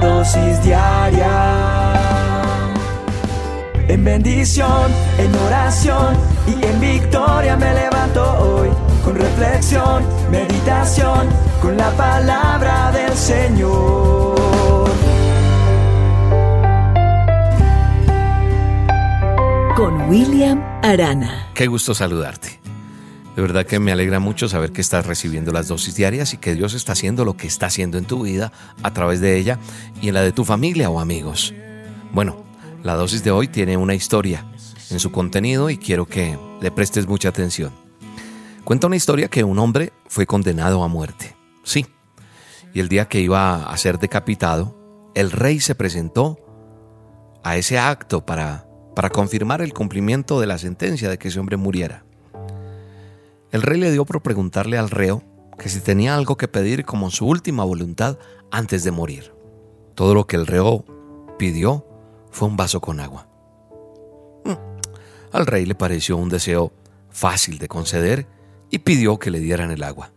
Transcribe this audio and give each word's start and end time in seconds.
dosis 0.00 0.62
diaria. 0.62 1.92
En 3.88 4.04
bendición, 4.04 4.92
en 5.18 5.34
oración 5.46 6.16
y 6.46 6.64
en 6.64 6.80
victoria 6.80 7.56
me 7.56 7.74
levanto 7.74 8.22
hoy. 8.38 8.68
Con 9.04 9.16
reflexión, 9.16 10.04
meditación, 10.30 11.28
con 11.60 11.76
la 11.76 11.90
palabra 11.90 12.92
del 12.92 13.12
Señor. 13.16 14.38
Con 19.76 20.08
William 20.08 20.62
Arana. 20.82 21.48
Qué 21.54 21.66
gusto 21.66 21.94
saludarte. 21.94 22.59
De 23.40 23.46
verdad 23.46 23.64
que 23.64 23.78
me 23.78 23.90
alegra 23.90 24.20
mucho 24.20 24.50
saber 24.50 24.70
que 24.70 24.82
estás 24.82 25.06
recibiendo 25.06 25.50
las 25.50 25.66
dosis 25.66 25.94
diarias 25.94 26.34
y 26.34 26.36
que 26.36 26.54
Dios 26.54 26.74
está 26.74 26.92
haciendo 26.92 27.24
lo 27.24 27.38
que 27.38 27.46
está 27.46 27.64
haciendo 27.64 27.96
en 27.96 28.04
tu 28.04 28.24
vida 28.24 28.52
a 28.82 28.92
través 28.92 29.22
de 29.22 29.38
ella 29.38 29.58
y 30.02 30.08
en 30.08 30.14
la 30.14 30.20
de 30.20 30.32
tu 30.32 30.44
familia 30.44 30.90
o 30.90 31.00
amigos. 31.00 31.54
Bueno, 32.12 32.44
la 32.82 32.96
dosis 32.96 33.24
de 33.24 33.30
hoy 33.30 33.48
tiene 33.48 33.78
una 33.78 33.94
historia 33.94 34.44
en 34.90 35.00
su 35.00 35.10
contenido 35.10 35.70
y 35.70 35.78
quiero 35.78 36.04
que 36.04 36.38
le 36.60 36.70
prestes 36.70 37.08
mucha 37.08 37.30
atención. 37.30 37.72
Cuenta 38.62 38.88
una 38.88 38.96
historia 38.96 39.28
que 39.28 39.42
un 39.42 39.58
hombre 39.58 39.94
fue 40.06 40.26
condenado 40.26 40.84
a 40.84 40.88
muerte. 40.88 41.34
Sí. 41.64 41.86
Y 42.74 42.80
el 42.80 42.90
día 42.90 43.08
que 43.08 43.22
iba 43.22 43.72
a 43.72 43.76
ser 43.78 43.98
decapitado, 43.98 44.76
el 45.14 45.30
rey 45.30 45.60
se 45.60 45.74
presentó 45.74 46.38
a 47.42 47.56
ese 47.56 47.78
acto 47.78 48.26
para, 48.26 48.66
para 48.94 49.08
confirmar 49.08 49.62
el 49.62 49.72
cumplimiento 49.72 50.40
de 50.40 50.46
la 50.46 50.58
sentencia 50.58 51.08
de 51.08 51.16
que 51.16 51.28
ese 51.28 51.40
hombre 51.40 51.56
muriera. 51.56 52.04
El 53.52 53.62
rey 53.62 53.80
le 53.80 53.90
dio 53.90 54.04
por 54.04 54.22
preguntarle 54.22 54.78
al 54.78 54.90
reo 54.90 55.24
que 55.58 55.68
si 55.68 55.80
tenía 55.80 56.14
algo 56.14 56.36
que 56.36 56.48
pedir 56.48 56.84
como 56.84 57.10
su 57.10 57.26
última 57.26 57.64
voluntad 57.64 58.16
antes 58.50 58.84
de 58.84 58.92
morir. 58.92 59.34
Todo 59.94 60.14
lo 60.14 60.26
que 60.26 60.36
el 60.36 60.46
reo 60.46 60.84
pidió 61.38 61.84
fue 62.30 62.48
un 62.48 62.56
vaso 62.56 62.80
con 62.80 63.00
agua. 63.00 63.26
Mm. 64.44 64.52
Al 65.32 65.46
rey 65.46 65.66
le 65.66 65.74
pareció 65.74 66.16
un 66.16 66.28
deseo 66.28 66.72
fácil 67.10 67.58
de 67.58 67.66
conceder 67.66 68.26
y 68.70 68.78
pidió 68.78 69.18
que 69.18 69.32
le 69.32 69.40
dieran 69.40 69.72
el 69.72 69.82
agua. 69.82 70.12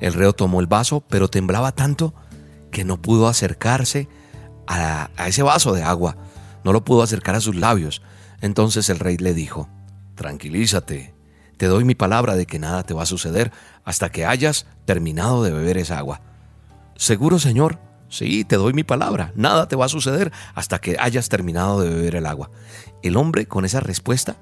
El 0.00 0.14
reo 0.14 0.32
tomó 0.32 0.60
el 0.60 0.68
vaso, 0.68 1.02
pero 1.08 1.28
temblaba 1.28 1.72
tanto 1.72 2.14
que 2.70 2.84
no 2.84 3.02
pudo 3.02 3.26
acercarse 3.26 4.08
a, 4.68 5.10
a, 5.16 5.26
ese 5.26 5.42
vaso 5.42 5.72
de 5.72 5.82
agua, 5.82 6.16
no 6.62 6.72
lo 6.72 6.84
pudo 6.84 7.02
acercar 7.02 7.34
a 7.34 7.40
sus 7.40 7.56
labios. 7.56 8.00
Entonces 8.40 8.88
el 8.90 9.00
rey 9.00 9.16
le 9.16 9.34
dijo, 9.34 9.68
Tranquilízate, 10.14 11.17
te 11.58 11.66
doy 11.66 11.84
mi 11.84 11.94
palabra 11.94 12.36
de 12.36 12.46
que 12.46 12.58
nada 12.58 12.84
te 12.84 12.94
va 12.94 13.02
a 13.02 13.06
suceder 13.06 13.52
hasta 13.84 14.10
que 14.10 14.24
hayas 14.24 14.66
terminado 14.86 15.42
de 15.42 15.50
beber 15.50 15.76
esa 15.76 15.98
agua. 15.98 16.22
Seguro, 16.96 17.38
señor. 17.38 17.78
Sí, 18.08 18.44
te 18.44 18.56
doy 18.56 18.72
mi 18.72 18.84
palabra. 18.84 19.32
Nada 19.34 19.68
te 19.68 19.76
va 19.76 19.84
a 19.84 19.90
suceder 19.90 20.32
hasta 20.54 20.78
que 20.78 20.96
hayas 20.98 21.28
terminado 21.28 21.80
de 21.80 21.90
beber 21.90 22.14
el 22.14 22.26
agua. 22.26 22.50
El 23.02 23.16
hombre, 23.16 23.46
con 23.46 23.64
esa 23.64 23.80
respuesta, 23.80 24.36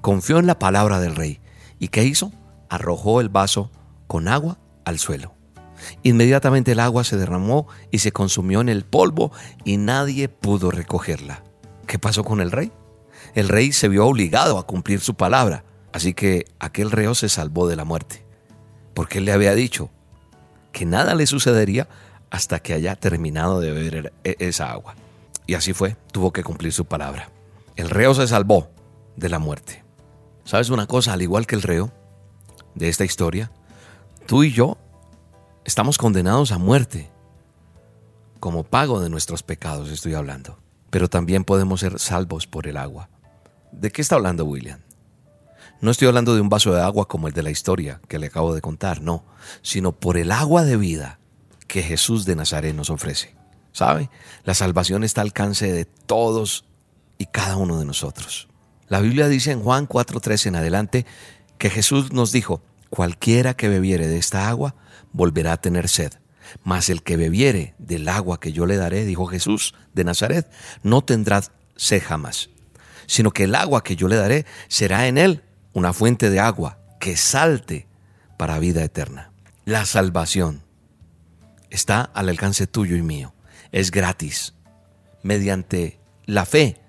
confió 0.00 0.38
en 0.38 0.46
la 0.46 0.58
palabra 0.58 1.00
del 1.00 1.16
rey. 1.16 1.40
¿Y 1.78 1.88
qué 1.88 2.04
hizo? 2.04 2.32
Arrojó 2.68 3.20
el 3.20 3.30
vaso 3.30 3.70
con 4.06 4.28
agua 4.28 4.58
al 4.84 4.98
suelo. 4.98 5.34
Inmediatamente 6.02 6.72
el 6.72 6.80
agua 6.80 7.04
se 7.04 7.16
derramó 7.16 7.68
y 7.90 8.00
se 8.00 8.12
consumió 8.12 8.60
en 8.60 8.68
el 8.68 8.84
polvo 8.84 9.32
y 9.64 9.76
nadie 9.76 10.28
pudo 10.28 10.72
recogerla. 10.72 11.44
¿Qué 11.86 11.98
pasó 11.98 12.24
con 12.24 12.40
el 12.40 12.50
rey? 12.50 12.72
El 13.34 13.48
rey 13.48 13.72
se 13.72 13.88
vio 13.88 14.06
obligado 14.06 14.58
a 14.58 14.66
cumplir 14.66 15.00
su 15.00 15.14
palabra. 15.14 15.64
Así 15.92 16.14
que 16.14 16.46
aquel 16.58 16.90
reo 16.90 17.14
se 17.14 17.28
salvó 17.28 17.66
de 17.68 17.76
la 17.76 17.84
muerte, 17.84 18.24
porque 18.94 19.18
él 19.18 19.24
le 19.24 19.32
había 19.32 19.54
dicho 19.54 19.90
que 20.72 20.86
nada 20.86 21.14
le 21.14 21.26
sucedería 21.26 21.88
hasta 22.30 22.60
que 22.60 22.74
haya 22.74 22.96
terminado 22.96 23.60
de 23.60 23.72
beber 23.72 24.12
e-, 24.24 24.36
esa 24.38 24.70
agua. 24.70 24.94
Y 25.46 25.54
así 25.54 25.72
fue, 25.72 25.96
tuvo 26.12 26.32
que 26.32 26.44
cumplir 26.44 26.72
su 26.72 26.84
palabra. 26.84 27.30
El 27.76 27.90
reo 27.90 28.14
se 28.14 28.26
salvó 28.26 28.70
de 29.16 29.28
la 29.28 29.38
muerte. 29.38 29.82
¿Sabes 30.44 30.70
una 30.70 30.86
cosa? 30.86 31.12
Al 31.14 31.22
igual 31.22 31.46
que 31.46 31.54
el 31.54 31.62
reo 31.62 31.92
de 32.74 32.88
esta 32.88 33.04
historia, 33.04 33.50
tú 34.26 34.44
y 34.44 34.52
yo 34.52 34.76
estamos 35.64 35.98
condenados 35.98 36.52
a 36.52 36.58
muerte, 36.58 37.10
como 38.40 38.64
pago 38.64 39.00
de 39.00 39.10
nuestros 39.10 39.42
pecados 39.42 39.90
estoy 39.90 40.14
hablando. 40.14 40.58
Pero 40.90 41.08
también 41.08 41.44
podemos 41.44 41.80
ser 41.80 41.98
salvos 41.98 42.46
por 42.46 42.66
el 42.66 42.76
agua. 42.76 43.10
¿De 43.72 43.90
qué 43.90 44.00
está 44.00 44.16
hablando 44.16 44.44
William? 44.44 44.80
No 45.80 45.92
estoy 45.92 46.08
hablando 46.08 46.34
de 46.34 46.40
un 46.40 46.48
vaso 46.48 46.74
de 46.74 46.82
agua 46.82 47.06
como 47.06 47.28
el 47.28 47.34
de 47.34 47.44
la 47.44 47.50
historia 47.50 48.00
que 48.08 48.18
le 48.18 48.26
acabo 48.26 48.52
de 48.52 48.60
contar, 48.60 49.00
no, 49.00 49.24
sino 49.62 49.92
por 49.92 50.16
el 50.16 50.32
agua 50.32 50.64
de 50.64 50.76
vida 50.76 51.20
que 51.68 51.82
Jesús 51.82 52.24
de 52.24 52.34
Nazaret 52.34 52.74
nos 52.74 52.90
ofrece. 52.90 53.36
¿Sabe? 53.70 54.10
La 54.42 54.54
salvación 54.54 55.04
está 55.04 55.20
al 55.20 55.28
alcance 55.28 55.72
de 55.72 55.84
todos 55.84 56.64
y 57.16 57.26
cada 57.26 57.56
uno 57.56 57.78
de 57.78 57.84
nosotros. 57.84 58.48
La 58.88 59.00
Biblia 59.00 59.28
dice 59.28 59.52
en 59.52 59.62
Juan 59.62 59.86
4:3 59.86 60.46
en 60.46 60.56
adelante 60.56 61.06
que 61.58 61.70
Jesús 61.70 62.12
nos 62.12 62.32
dijo, 62.32 62.60
cualquiera 62.90 63.54
que 63.54 63.68
bebiere 63.68 64.08
de 64.08 64.18
esta 64.18 64.48
agua 64.48 64.74
volverá 65.12 65.52
a 65.52 65.60
tener 65.60 65.88
sed, 65.88 66.12
mas 66.64 66.88
el 66.88 67.04
que 67.04 67.16
bebiere 67.16 67.74
del 67.78 68.08
agua 68.08 68.40
que 68.40 68.52
yo 68.52 68.66
le 68.66 68.76
daré, 68.76 69.04
dijo 69.04 69.26
Jesús 69.26 69.74
de 69.94 70.02
Nazaret, 70.02 70.50
no 70.82 71.02
tendrá 71.02 71.42
sed 71.76 72.02
jamás, 72.04 72.50
sino 73.06 73.30
que 73.30 73.44
el 73.44 73.54
agua 73.54 73.84
que 73.84 73.94
yo 73.94 74.08
le 74.08 74.16
daré 74.16 74.44
será 74.66 75.06
en 75.06 75.18
él 75.18 75.44
una 75.78 75.92
fuente 75.92 76.28
de 76.28 76.40
agua 76.40 76.78
que 77.00 77.16
salte 77.16 77.86
para 78.36 78.58
vida 78.58 78.82
eterna. 78.82 79.32
La 79.64 79.84
salvación 79.84 80.64
está 81.70 82.02
al 82.02 82.28
alcance 82.28 82.66
tuyo 82.66 82.96
y 82.96 83.02
mío. 83.02 83.32
Es 83.70 83.90
gratis, 83.90 84.54
mediante 85.22 86.00
la 86.26 86.44
fe. 86.44 86.80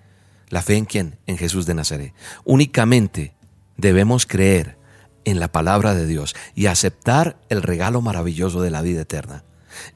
¿La 0.50 0.64
fe 0.64 0.76
en 0.78 0.86
quién? 0.86 1.20
En 1.28 1.38
Jesús 1.38 1.68
de 1.68 1.76
Nazaret. 1.76 2.14
Únicamente 2.44 3.36
debemos 3.78 4.26
creer 4.26 4.80
en 5.24 5.40
la 5.40 5.52
palabra 5.52 5.94
de 5.94 6.08
Dios 6.08 6.36
y 6.56 6.66
aceptar 6.66 7.40
el 7.50 7.62
regalo 7.62 8.02
maravilloso 8.02 8.62
de 8.62 8.72
la 8.72 8.82
vida 8.82 9.02
eterna. 9.02 9.44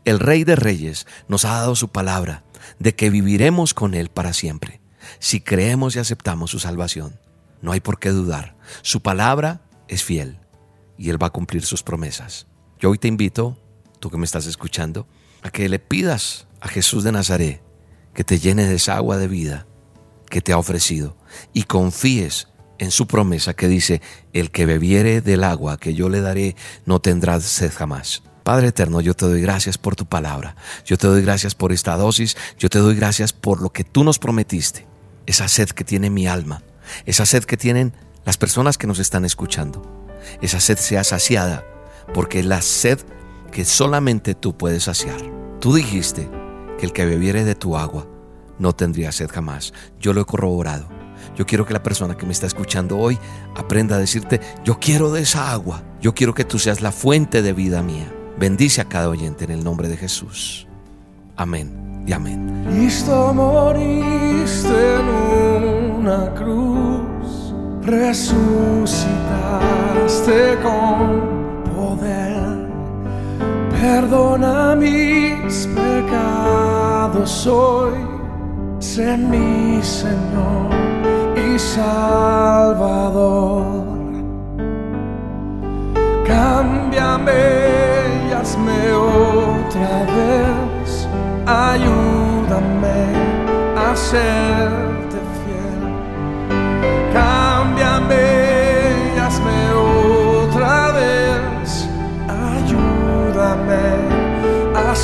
El 0.06 0.20
Rey 0.20 0.44
de 0.44 0.56
Reyes 0.56 1.08
nos 1.28 1.46
ha 1.46 1.54
dado 1.54 1.76
su 1.76 1.90
palabra 1.90 2.44
de 2.78 2.94
que 2.94 3.10
viviremos 3.10 3.74
con 3.74 3.96
Él 3.96 4.10
para 4.10 4.34
siempre, 4.34 4.82
si 5.18 5.42
creemos 5.42 5.96
y 5.96 6.00
aceptamos 6.00 6.52
su 6.52 6.60
salvación. 6.60 7.23
No 7.64 7.72
hay 7.72 7.80
por 7.80 7.98
qué 7.98 8.10
dudar. 8.10 8.58
Su 8.82 9.02
palabra 9.02 9.62
es 9.88 10.04
fiel 10.04 10.38
y 10.98 11.10
Él 11.10 11.22
va 11.22 11.28
a 11.28 11.32
cumplir 11.32 11.66
sus 11.66 11.82
promesas. 11.82 12.46
Yo 12.78 12.90
hoy 12.90 12.98
te 12.98 13.08
invito, 13.08 13.58
tú 14.02 14.10
que 14.10 14.18
me 14.18 14.26
estás 14.26 14.48
escuchando, 14.48 15.08
a 15.42 15.50
que 15.50 15.70
le 15.70 15.80
pidas 15.80 16.48
a 16.60 16.68
Jesús 16.68 17.06
de 17.06 17.14
Nazaret 17.14 17.64
que 18.14 18.26
te 18.26 18.38
llene 18.38 18.66
de 18.66 18.76
esa 18.76 18.98
agua 18.98 19.16
de 19.16 19.30
vida 19.30 19.66
que 20.30 20.42
te 20.42 20.52
ha 20.52 20.58
ofrecido 20.58 21.16
y 21.54 21.64
confíes 21.64 22.50
en 22.80 22.92
su 22.92 23.08
promesa 23.08 23.54
que 23.54 23.70
dice, 23.70 24.02
el 24.34 24.52
que 24.52 24.66
bebiere 24.66 25.22
del 25.22 25.46
agua 25.46 25.78
que 25.78 25.94
yo 25.94 26.10
le 26.10 26.20
daré 26.20 26.58
no 26.86 27.00
tendrá 27.00 27.40
sed 27.40 27.72
jamás. 27.74 28.24
Padre 28.44 28.68
eterno, 28.68 29.00
yo 29.00 29.14
te 29.14 29.26
doy 29.26 29.42
gracias 29.42 29.78
por 29.78 29.96
tu 29.96 30.06
palabra, 30.06 30.58
yo 30.86 30.98
te 30.98 31.08
doy 31.08 31.22
gracias 31.22 31.56
por 31.56 31.72
esta 31.72 31.96
dosis, 31.96 32.36
yo 32.60 32.70
te 32.70 32.80
doy 32.80 32.94
gracias 32.94 33.32
por 33.32 33.62
lo 33.62 33.72
que 33.72 33.86
tú 33.86 34.04
nos 34.04 34.20
prometiste, 34.20 34.86
esa 35.26 35.48
sed 35.48 35.70
que 35.70 35.86
tiene 35.86 36.10
mi 36.10 36.28
alma, 36.28 36.62
esa 37.06 37.26
sed 37.26 37.44
que 37.44 37.58
tienen 37.58 37.94
las 38.26 38.38
personas 38.38 38.78
que 38.78 38.88
nos 38.88 39.00
están 39.00 39.26
escuchando. 39.26 39.82
Esa 40.42 40.60
sed 40.60 40.78
sea 40.78 41.04
saciada, 41.04 41.66
porque 42.14 42.40
es 42.40 42.46
la 42.46 42.62
sed 42.62 43.00
que 43.52 43.66
solamente 43.66 44.36
tú 44.36 44.58
puedes 44.58 44.84
saciar. 44.84 45.20
Tú 45.60 45.74
dijiste 45.74 46.30
que 46.78 46.86
el 46.86 46.94
que 46.94 47.06
bebiere 47.06 47.44
de 47.44 47.56
tu 47.56 47.78
agua 47.78 48.08
no 48.60 48.74
tendría 48.74 49.12
sed 49.12 49.30
jamás. 49.32 49.74
Yo 50.00 50.14
lo 50.14 50.22
he 50.22 50.26
corroborado. 50.26 50.88
Yo 51.36 51.46
quiero 51.46 51.66
que 51.66 51.74
la 51.74 51.84
persona 51.84 52.16
que 52.18 52.26
me 52.26 52.34
está 52.34 52.48
escuchando 52.48 52.98
hoy 52.98 53.18
aprenda 53.56 53.96
a 53.96 54.00
decirte, 54.00 54.40
yo 54.64 54.80
quiero 54.80 55.12
de 55.12 55.22
esa 55.22 55.52
agua. 55.52 55.84
Yo 56.02 56.14
quiero 56.14 56.34
que 56.34 56.44
tú 56.44 56.60
seas 56.60 56.82
la 56.82 56.92
fuente 56.92 57.42
de 57.42 57.54
vida 57.54 57.82
mía. 57.82 58.12
Bendice 58.38 58.82
a 58.82 58.90
cada 58.90 59.10
oyente 59.10 59.46
en 59.46 59.52
el 59.52 59.64
nombre 59.64 59.88
de 59.88 59.98
Jesús. 59.98 60.68
Amén 61.36 62.04
y 62.06 62.14
amén. 62.14 62.66
En 62.68 62.84
una 66.04 66.28
cruz, 66.36 67.54
resucitaste 67.82 69.08
con 70.62 71.64
poder. 71.74 72.68
Perdona 73.80 74.76
mis 74.76 75.66
pecados 75.68 77.48
hoy, 77.48 77.94
sé 78.80 79.16
mi 79.16 79.82
Señor 79.82 80.72
y 81.38 81.58
Salvador. 81.58 82.54
Cámbiame 86.26 87.32
y 88.28 88.32
hazme 88.34 88.92
otra 88.92 90.04
vez, 90.18 91.08
ayúdame 91.46 93.04
a 93.78 93.96
serte 93.96 94.83